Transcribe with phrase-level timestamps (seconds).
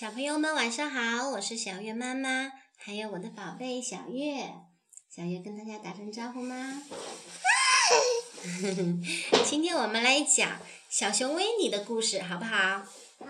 [0.00, 4.50] 小朋友们晚上好，我是小月妈妈，还有我的宝贝小月。
[5.14, 6.82] 小月跟大家打声招呼吗？
[9.44, 10.58] 今天我们来讲
[10.88, 12.78] 小熊维尼的故事，好不好？
[12.78, 13.26] 好。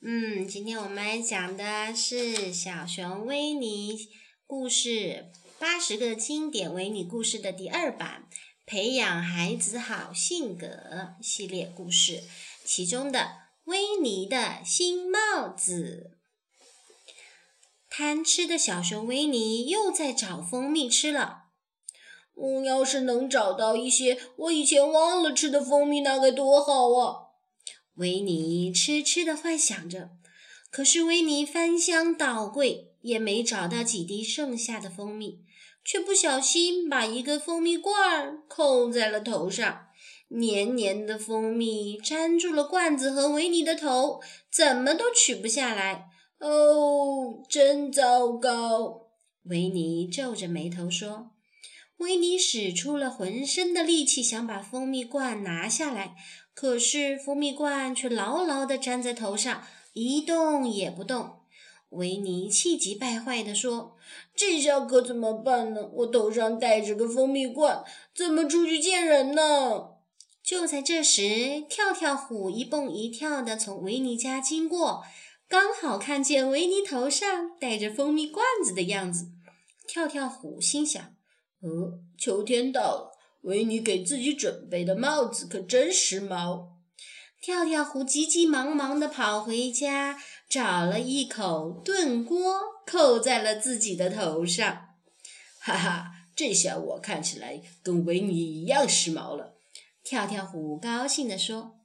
[0.00, 4.08] 嗯，今天我们来讲的是小熊维尼
[4.46, 8.26] 故事八十个经典维尼故事的第二版，
[8.64, 12.22] 培养孩子好性格系列故事，
[12.64, 13.47] 其中的。
[13.68, 16.12] 维尼的新帽子。
[17.90, 21.48] 贪吃的小熊维尼又在找蜂蜜吃了。
[22.34, 27.28] 嗯，要是能找到一些我以前忘了吃的蜂蜜，那该多好啊！
[27.96, 30.12] 维尼痴痴的幻想着。
[30.70, 35.40] 可是维尼翻箱倒柜，也没找到几滴剩下的蜂蜜，
[35.84, 39.88] 却不小心把一个蜂蜜罐扣在了头上。
[40.28, 44.20] 黏黏的蜂蜜粘住了罐子和维尼的头，
[44.52, 46.06] 怎么都取不下来。
[46.38, 49.08] 哦，真糟糕！
[49.44, 51.30] 维尼皱着眉头说。
[51.96, 56.14] 维尼使出了浑身的力气，想把蜂蜜罐拿下来，
[56.54, 61.40] 可是蜂蜜罐却牢牢地粘在头上，一动也不动。
[61.88, 63.96] 维尼气急败坏地说
[64.36, 65.90] ：“这下可怎么办呢？
[65.92, 67.82] 我头上戴着个蜂蜜罐，
[68.14, 69.94] 怎么出去见人呢？”
[70.48, 75.04] 就在这时，跳跳虎一蹦一跳地从维尼家经过，
[75.46, 79.28] 刚好看见维尼头上戴着蜂蜜罐子的样子。
[79.86, 81.14] 跳跳虎心想
[81.60, 83.10] ：“呃，秋天到了，
[83.42, 86.68] 维尼给自己准备的帽子可真时髦。”
[87.42, 90.18] 跳跳虎急急忙忙地跑回家，
[90.48, 92.54] 找了一口炖锅，
[92.86, 94.94] 扣在了自己的头上。
[95.60, 99.57] 哈哈，这下我看起来跟维尼一样时髦了。
[100.08, 101.76] 跳跳虎高兴地说：“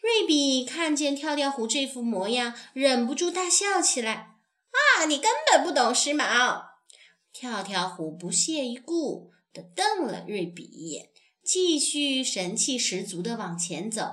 [0.00, 4.36] 瑞比看见跳跳虎这副模样，忍不住大笑起来。
[4.70, 6.66] 啊，你根本不懂时髦！”
[7.34, 11.08] 跳跳虎不屑一顾地瞪了瑞比一眼，
[11.42, 14.12] 继续神气十足地往前走。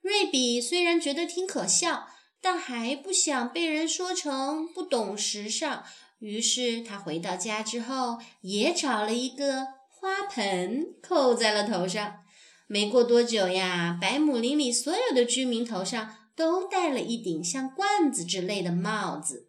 [0.00, 2.08] 瑞比虽然觉得挺可笑，
[2.40, 5.84] 但还不想被人说成不懂时尚，
[6.18, 12.24] 于是他回到家之后，也找了一个花盆扣在了头上。
[12.72, 19.48] 没过多久呀，百亩林里所有的居民头上都戴了一顶像罐子之类的帽子。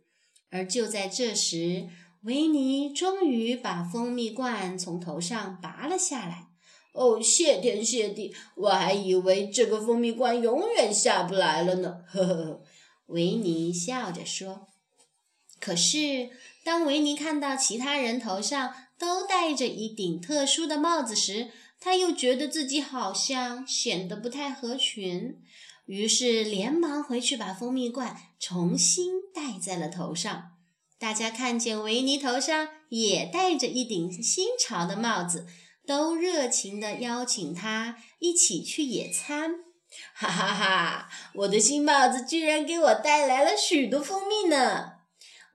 [0.49, 1.87] 而就在这时，
[2.23, 6.47] 维尼终于把蜂蜜罐从头上拔了下来。
[6.93, 8.33] 哦，谢天谢地！
[8.55, 11.97] 我还以为这个蜂蜜罐永远下不来了呢。
[12.07, 12.63] 呵呵，
[13.05, 14.67] 维尼笑着说。
[15.59, 16.31] 可是，
[16.65, 21.51] 当维尼看到其他人头上都戴着一顶特殊的帽子时，
[21.83, 25.41] 他又觉得自己好像显得不太合群，
[25.87, 30.51] 于是连忙回去把蜂蜜罐重新戴在了头上。
[30.99, 35.47] 大家看见维尼头上也戴着一顶新潮的帽子，
[35.87, 39.55] 都热情地邀请他一起去野餐。
[40.13, 41.09] 哈哈哈！
[41.33, 44.91] 我的新帽子居然给我带来了许多蜂蜜呢！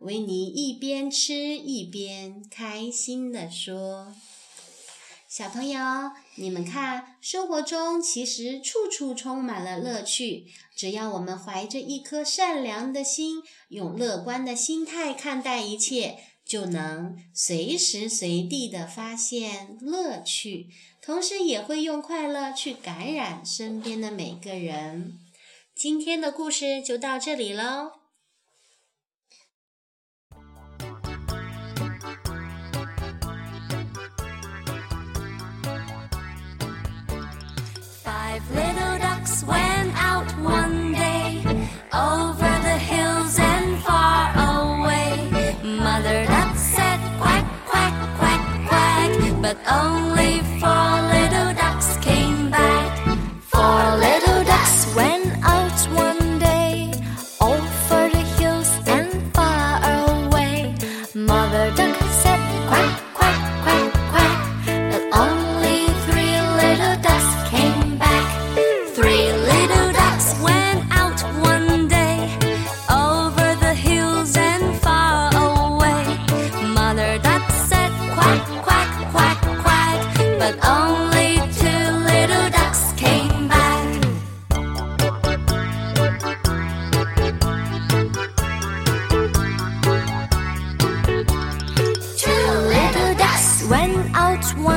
[0.01, 4.13] 维尼一边吃一边开心地说。
[5.37, 5.79] 小朋友，
[6.37, 10.47] 你们看，生活中其实处处充满了乐趣。
[10.75, 20.69] 只要我们怀着一颗善良的心，用乐观的心态看待一切，就能随时随地的发现乐趣，
[21.03, 25.19] 同时也会用快乐去感染身边的每个人。
[25.75, 28.06] 今天的故事就到这里喽。
[38.37, 41.41] Five little ducks went out one day
[41.95, 45.57] over the hills and far away.
[45.65, 50.76] Mother duck said quack, quack, quack, quack, but only four
[94.37, 94.76] it's one.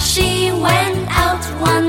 [0.00, 1.87] She went out one